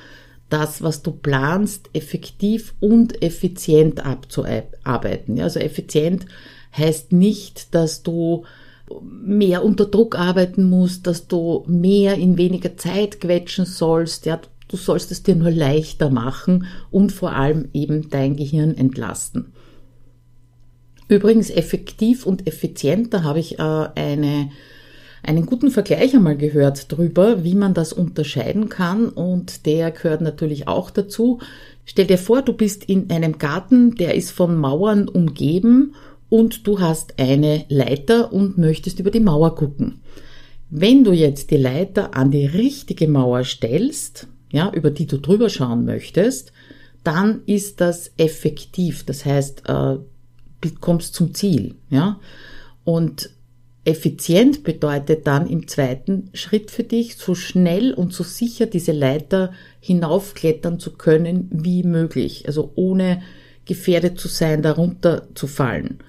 das, 0.48 0.82
was 0.82 1.02
du 1.02 1.12
planst, 1.12 1.90
effektiv 1.92 2.74
und 2.80 3.22
effizient 3.22 4.04
abzuarbeiten. 4.04 5.36
Ja, 5.36 5.44
also 5.44 5.60
effizient 5.60 6.26
heißt 6.76 7.12
nicht, 7.12 7.74
dass 7.74 8.02
du 8.02 8.44
mehr 9.02 9.64
unter 9.64 9.86
Druck 9.86 10.18
arbeiten 10.18 10.64
musst, 10.64 11.06
dass 11.06 11.28
du 11.28 11.64
mehr 11.66 12.14
in 12.14 12.38
weniger 12.38 12.76
Zeit 12.76 13.20
quetschen 13.20 13.66
sollst. 13.66 14.26
Ja, 14.26 14.40
du 14.68 14.76
sollst 14.76 15.12
es 15.12 15.22
dir 15.22 15.34
nur 15.34 15.50
leichter 15.50 16.10
machen 16.10 16.66
und 16.90 17.12
vor 17.12 17.32
allem 17.32 17.68
eben 17.72 18.08
dein 18.10 18.36
Gehirn 18.36 18.76
entlasten. 18.76 19.52
Übrigens 21.08 21.50
effektiv 21.50 22.26
und 22.26 22.46
effizient, 22.46 23.14
da 23.14 23.22
habe 23.22 23.40
ich 23.40 23.58
äh, 23.58 23.62
eine 23.62 24.50
einen 25.22 25.46
guten 25.46 25.70
Vergleich 25.70 26.14
einmal 26.14 26.37
gehört 26.37 26.90
drüber, 26.92 27.44
wie 27.44 27.54
man 27.54 27.75
das 27.75 27.92
unterscheiden 27.92 28.68
kann 28.68 29.08
und 29.08 29.66
der 29.66 29.90
gehört 29.90 30.20
natürlich 30.20 30.68
auch 30.68 30.90
dazu. 30.90 31.40
Stell 31.84 32.06
dir 32.06 32.18
vor, 32.18 32.42
du 32.42 32.52
bist 32.52 32.84
in 32.84 33.10
einem 33.10 33.38
Garten, 33.38 33.94
der 33.94 34.14
ist 34.14 34.30
von 34.30 34.56
Mauern 34.56 35.08
umgeben 35.08 35.94
und 36.28 36.66
du 36.66 36.80
hast 36.80 37.18
eine 37.18 37.64
Leiter 37.68 38.32
und 38.32 38.58
möchtest 38.58 39.00
über 39.00 39.10
die 39.10 39.20
Mauer 39.20 39.54
gucken. 39.54 40.00
Wenn 40.70 41.02
du 41.02 41.12
jetzt 41.12 41.50
die 41.50 41.56
Leiter 41.56 42.14
an 42.14 42.30
die 42.30 42.46
richtige 42.46 43.08
Mauer 43.08 43.44
stellst, 43.44 44.28
ja, 44.52 44.70
über 44.72 44.90
die 44.90 45.06
du 45.06 45.18
drüber 45.18 45.48
schauen 45.48 45.84
möchtest, 45.84 46.52
dann 47.04 47.40
ist 47.46 47.80
das 47.80 48.12
effektiv. 48.18 49.04
Das 49.04 49.25
heißt, 49.25 49.62
äh, 49.66 49.96
kommst 50.80 51.14
zum 51.14 51.34
Ziel, 51.34 51.76
ja. 51.90 52.20
Und 52.84 53.30
Effizient 53.88 54.64
bedeutet 54.64 55.26
dann 55.26 55.47
im 55.47 55.66
zweiten 55.66 56.28
Schritt 56.35 56.71
für 56.71 56.85
dich, 56.85 57.16
so 57.16 57.35
schnell 57.35 57.95
und 57.95 58.12
so 58.12 58.23
sicher 58.23 58.66
diese 58.66 58.92
Leiter 58.92 59.50
hinaufklettern 59.80 60.78
zu 60.78 60.92
können 60.92 61.49
wie 61.50 61.85
möglich, 61.85 62.45
also 62.47 62.71
ohne 62.75 63.23
gefährdet 63.64 64.21
zu 64.21 64.28
sein, 64.28 64.61
darunter 64.61 65.28
zu 65.35 65.47
fallen. 65.47 66.00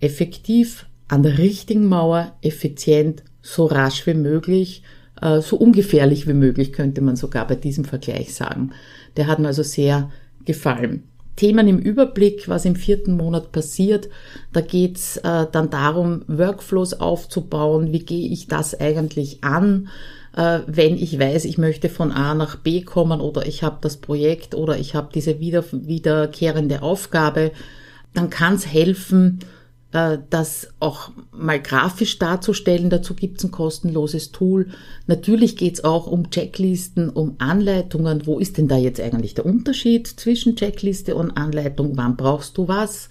Effektiv 0.00 0.86
an 1.06 1.22
der 1.22 1.36
richtigen 1.36 1.86
Mauer, 1.86 2.34
effizient, 2.40 3.24
so 3.42 3.66
rasch 3.66 4.06
wie 4.06 4.14
möglich, 4.14 4.82
äh, 5.20 5.42
so 5.42 5.58
ungefährlich 5.58 6.26
wie 6.26 6.32
möglich, 6.32 6.72
könnte 6.72 7.02
man 7.02 7.16
sogar 7.16 7.46
bei 7.46 7.56
diesem 7.56 7.84
Vergleich 7.84 8.32
sagen. 8.32 8.70
Der 9.18 9.26
hat 9.26 9.38
mir 9.38 9.48
also 9.48 9.62
sehr 9.62 10.10
gefallen. 10.46 11.02
Themen 11.36 11.66
im 11.66 11.78
Überblick, 11.78 12.48
was 12.48 12.64
im 12.64 12.76
vierten 12.76 13.16
Monat 13.16 13.52
passiert. 13.52 14.08
Da 14.52 14.60
geht's 14.60 15.16
äh, 15.18 15.46
dann 15.50 15.70
darum, 15.70 16.22
Workflows 16.26 16.94
aufzubauen. 16.94 17.92
Wie 17.92 18.00
gehe 18.00 18.28
ich 18.28 18.48
das 18.48 18.78
eigentlich 18.78 19.42
an, 19.42 19.88
äh, 20.36 20.60
wenn 20.66 20.96
ich 20.96 21.18
weiß, 21.18 21.44
ich 21.44 21.58
möchte 21.58 21.88
von 21.88 22.12
A 22.12 22.34
nach 22.34 22.56
B 22.56 22.82
kommen 22.82 23.20
oder 23.20 23.46
ich 23.46 23.62
habe 23.62 23.78
das 23.80 23.96
Projekt 23.96 24.54
oder 24.54 24.78
ich 24.78 24.94
habe 24.94 25.08
diese 25.14 25.40
wieder, 25.40 25.64
wiederkehrende 25.72 26.82
Aufgabe. 26.82 27.52
Dann 28.14 28.30
kann 28.30 28.54
es 28.54 28.66
helfen, 28.66 29.40
das 29.92 30.68
auch 30.80 31.10
mal 31.32 31.60
grafisch 31.60 32.18
darzustellen. 32.18 32.88
Dazu 32.88 33.14
gibt's 33.14 33.44
ein 33.44 33.50
kostenloses 33.50 34.32
Tool. 34.32 34.68
Natürlich 35.06 35.56
geht's 35.56 35.84
auch 35.84 36.06
um 36.06 36.30
Checklisten, 36.30 37.10
um 37.10 37.36
Anleitungen. 37.38 38.26
Wo 38.26 38.38
ist 38.38 38.56
denn 38.56 38.68
da 38.68 38.78
jetzt 38.78 39.00
eigentlich 39.00 39.34
der 39.34 39.44
Unterschied 39.44 40.06
zwischen 40.06 40.56
Checkliste 40.56 41.14
und 41.14 41.32
Anleitung? 41.32 41.92
Wann 41.96 42.16
brauchst 42.16 42.56
du 42.56 42.68
was? 42.68 43.10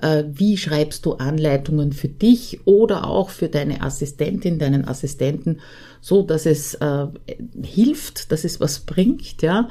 Äh, 0.00 0.24
wie 0.32 0.56
schreibst 0.56 1.04
du 1.04 1.14
Anleitungen 1.14 1.92
für 1.92 2.08
dich 2.08 2.60
oder 2.66 3.06
auch 3.06 3.28
für 3.28 3.48
deine 3.48 3.82
Assistentin, 3.82 4.58
deinen 4.58 4.88
Assistenten, 4.88 5.60
so 6.00 6.22
dass 6.22 6.46
es 6.46 6.74
äh, 6.74 7.06
hilft, 7.62 8.32
dass 8.32 8.44
es 8.44 8.58
was 8.58 8.80
bringt, 8.80 9.42
ja? 9.42 9.68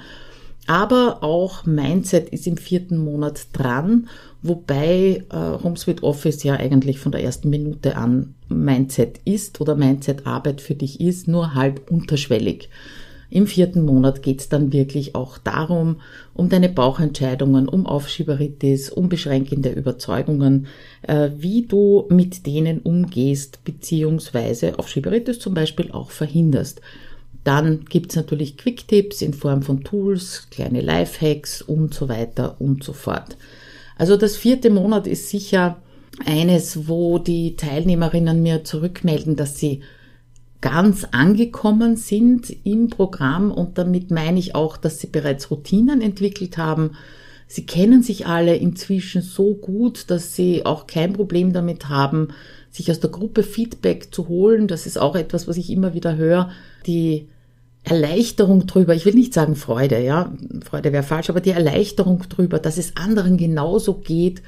Aber 0.68 1.24
auch 1.24 1.65
Mindset 1.65 2.30
ist 2.30 2.48
im 2.48 2.58
vierten 2.58 2.98
Monat 2.98 3.48
dran, 3.53 4.08
wobei 4.41 5.24
äh, 5.30 5.63
HomeSuite 5.63 6.03
Office 6.03 6.44
ja 6.44 6.56
eigentlich 6.56 7.00
von 7.00 7.12
der 7.12 7.24
ersten 7.24 7.50
Minute 7.50 7.98
an 7.98 8.36
Mindset 8.48 9.20
ist 9.25 9.60
oder 9.60 9.75
Mindset-Arbeit 9.75 10.62
für 10.62 10.75
dich 10.75 11.01
ist, 11.01 11.27
nur 11.27 11.56
halt 11.56 11.89
unterschwellig. 11.89 12.70
Im 13.32 13.48
vierten 13.48 13.86
Monat 13.86 14.24
geht's 14.24 14.50
dann 14.50 14.74
wirklich 14.74 15.15
auch 15.15 15.38
darum, 15.38 16.01
um 16.34 16.50
deine 16.50 16.68
Bauchentscheidungen, 16.68 17.70
um 17.70 17.86
Aufschieberitis, 17.86 18.89
um 18.89 19.08
beschränkende 19.08 19.70
Überzeugungen, 19.70 20.68
äh, 21.03 21.30
wie 21.38 21.65
du 21.65 22.08
mit 22.10 22.46
denen 22.46 22.80
umgehst, 22.80 23.63
beziehungsweise 23.63 24.77
Aufschieberitis 24.77 25.39
zum 25.39 25.53
Beispiel 25.53 25.91
auch 25.91 26.12
verhinderst. 26.12 26.82
Dann 27.43 27.86
gibt's 27.86 28.15
natürlich 28.15 28.57
Quick-Tipps 28.57 29.21
in 29.21 29.33
Form 29.33 29.63
von 29.63 29.83
Tools, 29.83 30.48
kleine 30.51 30.81
Lifehacks 30.81 31.62
und 31.62 31.93
so 31.93 32.07
weiter 32.07 32.55
und 32.60 32.83
so 32.83 32.93
fort. 32.93 33.38
Also 33.98 34.17
das 34.17 34.36
vierte 34.36 34.69
Monat 34.69 35.07
ist 35.07 35.29
sicher 35.29 35.81
eines, 36.25 36.88
wo 36.88 37.19
die 37.19 37.55
Teilnehmerinnen 37.55 38.41
mir 38.41 38.63
zurückmelden, 38.63 39.36
dass 39.36 39.57
sie 39.57 39.81
ganz 40.62 41.07
angekommen 41.12 41.98
sind 41.98 42.55
im 42.63 42.89
Programm 42.89 43.51
und 43.51 43.77
damit 43.77 44.12
meine 44.12 44.38
ich 44.38 44.53
auch, 44.53 44.77
dass 44.77 45.00
sie 45.00 45.07
bereits 45.07 45.50
Routinen 45.50 46.01
entwickelt 46.01 46.57
haben. 46.57 46.91
Sie 47.48 47.65
kennen 47.65 48.03
sich 48.03 48.27
alle 48.27 48.55
inzwischen 48.55 49.21
so 49.21 49.55
gut, 49.55 50.10
dass 50.10 50.36
sie 50.36 50.65
auch 50.65 50.88
kein 50.88 51.13
Problem 51.13 51.51
damit 51.51 51.89
haben, 51.89 52.29
sich 52.72 52.90
aus 52.90 53.00
der 53.00 53.10
Gruppe 53.10 53.44
Feedback 53.44 54.13
zu 54.13 54.28
holen. 54.28 54.68
Das 54.68 54.86
ist 54.86 54.98
auch 54.98 55.16
etwas, 55.16 55.48
was 55.48 55.58
ich 55.58 55.70
immer 55.70 55.94
wieder 55.94 56.16
höre. 56.16 56.50
Die 56.88 57.28
Erleichterung 57.84 58.68
drüber, 58.68 58.94
ich 58.94 59.06
will 59.06 59.16
nicht 59.16 59.34
sagen 59.34 59.56
Freude, 59.56 60.00
ja, 60.01 60.32
Freude 60.63 60.94
wäre 60.94 61.04
falsch, 61.04 61.30
aber 61.30 61.42
die 61.42 61.50
Erleichterung 61.50 62.24
drüber, 62.30 62.60
dass 62.60 62.78
es 62.78 62.96
anderen 62.96 63.38
genauso 63.38 63.96
geht 63.96 64.42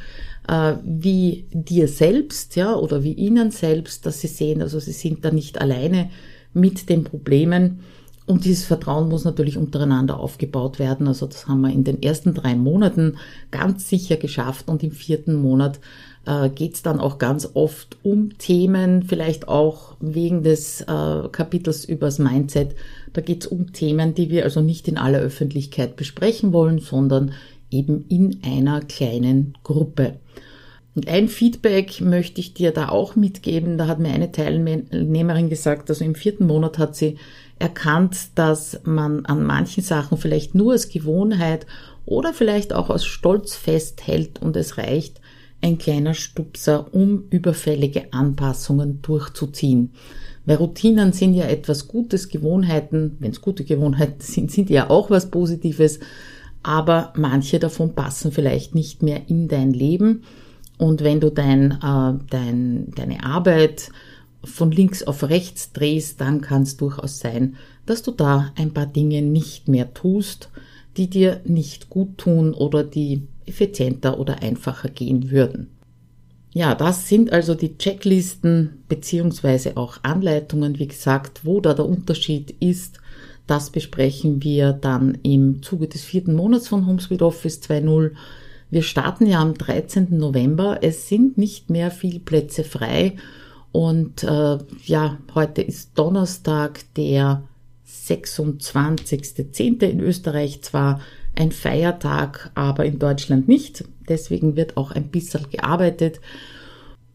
äh, 0.48 0.76
wie 0.84 1.48
dir 1.52 1.88
selbst, 1.88 2.56
ja, 2.56 2.76
oder 2.76 3.04
wie 3.04 3.14
ihnen 3.14 3.52
selbst, 3.52 4.06
dass 4.06 4.22
sie 4.22 4.28
sehen, 4.28 4.62
also 4.62 4.80
sie 4.80 4.92
sind 4.92 5.26
da 5.26 5.32
nicht 5.32 5.60
alleine 5.60 6.10
mit 6.54 6.90
den 6.90 7.04
Problemen. 7.04 7.80
Und 8.26 8.46
dieses 8.46 8.66
Vertrauen 8.66 9.10
muss 9.10 9.26
natürlich 9.26 9.58
untereinander 9.58 10.18
aufgebaut 10.18 10.80
werden. 10.80 11.10
Also 11.10 11.26
das 11.26 11.48
haben 11.48 11.60
wir 11.62 11.74
in 11.74 11.84
den 11.84 12.02
ersten 12.02 12.34
drei 12.34 12.56
Monaten 12.56 13.18
ganz 13.52 13.90
sicher 13.90 14.16
geschafft 14.16 14.70
und 14.70 14.82
im 14.82 14.92
vierten 14.92 15.36
Monat 15.36 15.82
äh, 16.26 16.50
geht 16.50 16.76
es 16.76 16.82
dann 16.82 17.00
auch 17.00 17.18
ganz 17.18 17.50
oft 17.54 17.98
um 18.04 18.38
Themen, 18.38 19.04
vielleicht 19.04 19.48
auch 19.48 19.96
wegen 20.00 20.44
des 20.44 20.82
äh, 20.82 21.28
Kapitels 21.32 21.86
übers 21.86 22.20
Mindset. 22.20 22.76
Da 23.14 23.22
geht 23.22 23.44
es 23.44 23.48
um 23.48 23.74
Themen, 23.74 24.16
die 24.16 24.30
wir 24.30 24.44
also 24.44 24.62
nicht 24.62 24.88
in 24.88 24.98
aller 24.98 25.20
Öffentlichkeit 25.20 25.96
besprechen 25.96 26.54
wollen, 26.54 26.80
sondern 26.80 27.34
eben 27.72 28.06
in 28.10 28.40
einer 28.44 28.82
kleinen 28.82 29.58
Gruppe. 29.64 30.16
Und 30.96 31.08
ein 31.08 31.28
Feedback 31.28 32.02
möchte 32.02 32.40
ich 32.40 32.54
dir 32.54 32.72
da 32.72 32.90
auch 32.90 33.16
mitgeben. 33.16 33.78
Da 33.78 33.88
hat 33.88 34.00
mir 34.00 34.12
eine 34.12 34.32
Teilnehmerin 34.32 35.50
gesagt, 35.50 35.90
also 35.90 36.06
im 36.06 36.14
vierten 36.14 36.46
Monat 36.46 36.78
hat 36.78 36.96
sie 36.96 37.18
erkannt, 37.58 38.30
dass 38.36 38.80
man 38.84 39.26
an 39.26 39.44
manchen 39.44 39.84
Sachen 39.84 40.18
vielleicht 40.18 40.54
nur 40.54 40.74
als 40.74 40.90
Gewohnheit 40.90 41.66
oder 42.06 42.34
vielleicht 42.34 42.74
auch 42.74 42.90
aus 42.90 43.06
Stolz 43.06 43.56
festhält 43.56 44.42
und 44.42 44.56
es 44.56 44.78
reicht 44.78 45.20
ein 45.64 45.78
kleiner 45.78 46.14
Stupser, 46.14 46.94
um 46.94 47.24
überfällige 47.30 48.12
Anpassungen 48.12 49.02
durchzuziehen. 49.02 49.94
Weil 50.46 50.58
Routinen 50.58 51.14
sind 51.14 51.34
ja 51.34 51.46
etwas 51.46 51.88
Gutes, 51.88 52.28
Gewohnheiten, 52.28 53.16
wenn 53.20 53.32
es 53.32 53.42
gute 53.42 53.64
Gewohnheiten 53.64 54.20
sind, 54.20 54.52
sind 54.52 54.70
ja 54.70 54.90
auch 54.90 55.10
was 55.10 55.32
Positives, 55.32 56.00
aber 56.64 57.14
manche 57.16 57.60
davon 57.60 57.96
passen 57.96 58.32
vielleicht 58.32 58.76
nicht 58.76 59.02
mehr 59.02 59.30
in 59.30 59.48
dein 59.48 59.74
Leben. 59.74 60.24
Und 60.78 61.02
wenn 61.02 61.22
du 61.22 61.30
dein, 61.30 61.72
äh, 61.72 62.14
dein, 62.30 62.92
deine 62.96 63.24
Arbeit 63.24 63.90
von 64.44 64.72
links 64.72 65.04
auf 65.04 65.24
rechts 65.24 65.72
drehst, 65.72 66.20
dann 66.20 66.42
kann 66.42 66.64
es 66.64 66.76
durchaus 66.76 67.20
sein, 67.20 67.56
dass 67.86 68.04
du 68.04 68.12
da 68.12 68.52
ein 68.56 68.74
paar 68.74 68.88
Dinge 68.88 69.22
nicht 69.22 69.70
mehr 69.70 69.94
tust, 69.94 70.50
die 70.98 71.10
dir 71.10 71.40
nicht 71.46 71.90
gut 71.90 72.18
tun 72.18 72.54
oder 72.54 72.84
die 72.84 73.28
effizienter 73.46 74.20
oder 74.20 74.42
einfacher 74.42 74.90
gehen 74.90 75.32
würden. 75.32 75.70
Ja, 76.54 76.76
das 76.76 77.08
sind 77.10 77.34
also 77.34 77.56
die 77.56 77.78
Checklisten 77.78 78.84
beziehungsweise 78.88 79.76
auch 79.76 79.98
Anleitungen, 80.04 80.78
wie 80.78 80.88
gesagt, 80.88 81.42
wo 81.46 81.60
da 81.60 81.74
der 81.74 81.86
Unterschied 81.86 82.52
ist. 82.60 83.00
Das 83.48 83.72
besprechen 83.72 84.44
wir 84.44 84.72
dann 84.72 85.18
im 85.24 85.64
Zuge 85.64 85.88
des 85.88 86.04
vierten 86.04 86.36
Monats 86.36 86.68
von 86.68 86.86
HomeSuite 86.86 87.26
Office 87.26 87.60
2.0. 87.62 88.12
Wir 88.70 88.84
starten 88.84 89.26
ja 89.26 89.42
am 89.42 89.56
13. 89.56 90.18
November. 90.18 90.80
Es 90.82 91.10
sind 91.10 91.38
nicht 91.38 91.70
mehr 91.70 91.92
viel 91.92 92.20
Plätze 92.20 92.64
frei. 92.64 93.18
Und 93.72 94.24
äh, 94.24 94.58
ja, 94.86 95.18
heute 95.34 95.64
ist 95.64 95.98
Donnerstag, 95.98 96.82
der 96.96 97.44
26.10. 97.88 99.84
in 99.84 100.00
Österreich 100.00 100.62
zwar 100.62 101.02
ein 101.36 101.52
Feiertag, 101.52 102.52
aber 102.56 102.86
in 102.86 103.00
Deutschland 103.00 103.48
nicht. 103.48 103.86
Deswegen 104.08 104.56
wird 104.56 104.78
auch 104.78 104.92
ein 104.92 105.10
bisschen 105.10 105.50
gearbeitet. 105.50 106.20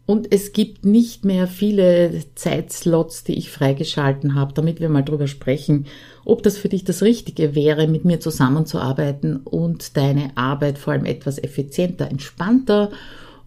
Und 0.07 0.33
es 0.33 0.53
gibt 0.53 0.87
nicht 0.87 1.27
mehr 1.27 1.47
viele 1.47 2.23
Zeitslots, 2.35 3.25
die 3.25 3.35
ich 3.35 3.51
freigeschalten 3.51 4.35
habe, 4.35 4.55
damit 4.55 4.81
wir 4.81 4.89
mal 4.89 5.05
drüber 5.05 5.27
sprechen, 5.27 5.85
ob 6.25 6.43
das 6.43 6.57
für 6.57 6.71
dich 6.71 6.83
das 6.83 7.03
Richtige 7.03 7.55
wäre, 7.55 7.87
mit 7.87 8.07
mir 8.07 8.19
zusammenzuarbeiten 8.19 9.37
und 9.37 9.99
deine 9.99 10.31
Arbeit 10.35 10.79
vor 10.79 10.95
allem 10.95 11.05
etwas 11.05 11.37
effizienter, 11.37 12.11
entspannter 12.11 12.91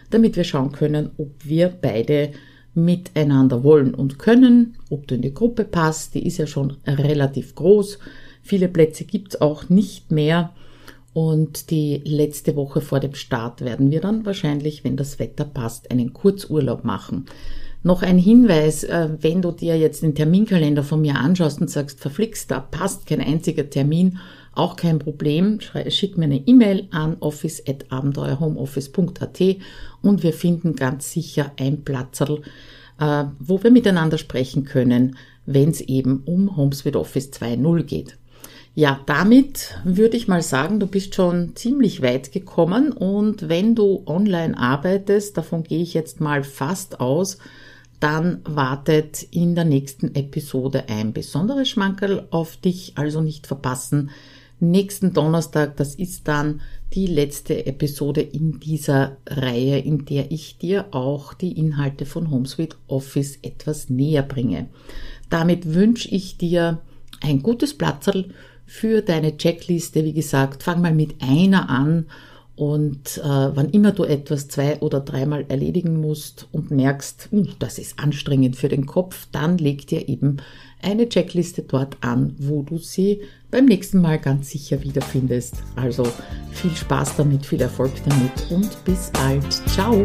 damit 0.10 0.38
wir 0.38 0.46
schauen 0.46 0.72
können, 0.72 1.12
ob 1.18 1.30
wir 1.44 1.70
beide 1.70 2.32
miteinander 2.74 3.64
wollen 3.64 3.94
und 3.94 4.18
können, 4.20 4.78
ob 4.90 5.08
du 5.08 5.16
in 5.16 5.22
die 5.22 5.34
Gruppe 5.34 5.66
passt. 5.66 6.16
Die 6.16 6.26
ist 6.26 6.38
ja 6.38 6.48
schon 6.48 6.78
relativ 6.88 7.56
groß. 7.56 8.00
Viele 8.42 8.70
Plätze 8.70 9.04
gibt's 9.04 9.42
auch 9.42 9.68
nicht 9.70 10.12
mehr. 10.12 10.54
Und 11.14 11.72
die 11.72 12.02
letzte 12.06 12.56
Woche 12.56 12.82
vor 12.82 13.00
dem 13.00 13.16
Start 13.16 13.62
werden 13.62 13.92
wir 13.92 14.00
dann 14.00 14.26
wahrscheinlich, 14.26 14.84
wenn 14.84 14.96
das 14.96 15.20
Wetter 15.20 15.44
passt, 15.44 15.92
einen 15.92 16.14
Kurzurlaub 16.14 16.86
machen. 16.86 17.26
Noch 17.82 18.02
ein 18.02 18.18
Hinweis, 18.18 18.84
äh, 18.84 19.08
wenn 19.22 19.42
du 19.42 19.52
dir 19.52 19.78
jetzt 19.78 20.04
den 20.04 20.14
Terminkalender 20.14 20.84
von 20.84 21.00
mir 21.00 21.16
anschaust 21.16 21.62
und 21.62 21.70
sagst, 21.70 22.02
verflixt, 22.02 22.52
da 22.52 22.60
passt 22.60 23.06
kein 23.06 23.22
einziger 23.22 23.70
Termin, 23.70 24.18
auch 24.54 24.76
kein 24.76 25.00
Problem. 25.00 25.60
Schick 25.88 26.18
mir 26.18 26.26
eine 26.26 26.46
E-Mail 26.46 26.90
an 26.92 27.16
office.abenteuerhomeoffice.at 27.22 29.40
und 30.02 30.24
wir 30.24 30.34
finden 30.34 30.76
ganz 30.76 31.14
sicher 31.14 31.54
ein 31.58 31.86
Platzerl, 31.86 32.42
äh, 33.00 33.24
wo 33.40 33.64
wir 33.64 33.72
miteinander 33.72 34.18
sprechen 34.18 34.66
können, 34.66 35.16
wenn 35.46 35.70
es 35.70 35.80
eben 35.80 36.24
um 36.26 36.58
HomeSuite 36.58 37.00
Office 37.00 37.32
2.0 37.32 37.84
geht. 37.84 38.18
Ja, 38.76 39.00
damit 39.06 39.80
würde 39.84 40.18
ich 40.18 40.28
mal 40.28 40.42
sagen, 40.42 40.80
du 40.80 40.88
bist 40.88 41.16
schon 41.16 41.56
ziemlich 41.56 42.02
weit 42.02 42.34
gekommen 42.34 42.92
und 42.92 43.50
wenn 43.50 43.74
du 43.74 44.04
online 44.06 44.58
arbeitest, 44.58 45.38
davon 45.38 45.64
gehe 45.64 45.82
ich 45.82 45.94
jetzt 45.94 46.20
mal 46.22 46.44
fast 46.44 47.00
aus, 47.00 47.38
dann 48.00 48.42
wartet 48.46 49.24
in 49.24 49.56
der 49.56 49.66
nächsten 49.66 50.16
Episode 50.16 50.86
ein 50.88 51.14
besonderes 51.14 51.70
Schmankerl 51.70 52.28
auf 52.32 52.58
dich, 52.58 52.94
also 52.96 53.22
nicht 53.22 53.48
verpassen. 53.48 54.12
Nächsten 54.62 55.14
Donnerstag, 55.14 55.78
das 55.78 55.96
ist 55.96 56.28
dann 56.28 56.62
die 56.94 57.08
letzte 57.08 57.66
Episode 57.66 58.22
in 58.22 58.60
dieser 58.60 59.18
Reihe, 59.28 59.80
in 59.80 60.06
der 60.06 60.32
ich 60.32 60.58
dir 60.58 60.88
auch 60.92 61.34
die 61.34 61.58
Inhalte 61.58 62.06
von 62.06 62.30
HomeSuite 62.30 62.78
Office 62.88 63.40
etwas 63.42 63.90
näher 63.90 64.24
bringe. 64.24 64.68
Damit 65.30 65.74
wünsche 65.74 66.10
ich 66.10 66.38
dir 66.38 66.82
ein 67.22 67.42
gutes 67.42 67.78
Platzerl 67.78 68.34
für 68.66 69.02
deine 69.02 69.38
Checkliste. 69.38 70.04
Wie 70.04 70.14
gesagt, 70.14 70.64
fang 70.64 70.82
mal 70.82 70.94
mit 70.94 71.22
einer 71.22 71.70
an 71.70 72.06
und 72.60 73.20
äh, 73.20 73.22
wann 73.24 73.70
immer 73.70 73.94
du 73.94 74.04
etwas 74.04 74.50
zwei 74.50 74.80
oder 74.82 75.00
dreimal 75.00 75.46
erledigen 75.48 76.02
musst 76.02 76.50
und 76.52 76.72
merkst, 76.72 77.30
uh, 77.32 77.48
das 77.58 77.80
ist 77.80 77.98
anstrengend 77.98 78.58
für 78.58 78.68
den 78.68 78.86
Kopf, 78.86 79.30
dann 79.32 79.58
leg 79.58 79.88
dir 79.88 80.10
eben 80.10 80.38
eine 80.82 81.08
Checkliste 81.08 81.62
dort 81.62 81.96
an, 82.02 82.36
wo 82.38 82.62
du 82.62 82.78
sie 82.78 83.22
beim 83.50 83.64
nächsten 83.64 84.02
Mal 84.02 84.20
ganz 84.20 84.50
sicher 84.50 84.84
wiederfindest. 84.84 85.56
Also 85.78 86.06
viel 86.52 86.72
Spaß 86.72 87.16
damit, 87.16 87.46
viel 87.46 87.62
Erfolg 87.62 87.94
damit 88.04 88.52
und 88.52 88.84
bis 88.84 89.10
bald. 89.14 89.50
Ciao! 89.70 90.04